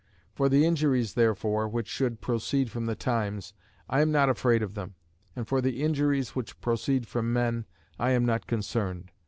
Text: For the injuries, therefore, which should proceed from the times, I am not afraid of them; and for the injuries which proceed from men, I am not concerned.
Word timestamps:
For 0.33 0.49
the 0.49 0.65
injuries, 0.65 1.13
therefore, 1.13 1.67
which 1.69 1.87
should 1.87 2.21
proceed 2.21 2.71
from 2.71 2.87
the 2.87 2.95
times, 2.95 3.53
I 3.87 4.01
am 4.01 4.11
not 4.11 4.29
afraid 4.29 4.63
of 4.63 4.73
them; 4.73 4.95
and 5.35 5.47
for 5.47 5.61
the 5.61 5.83
injuries 5.83 6.35
which 6.35 6.59
proceed 6.59 7.07
from 7.07 7.31
men, 7.31 7.67
I 7.99 8.09
am 8.13 8.25
not 8.25 8.47
concerned. 8.47 9.11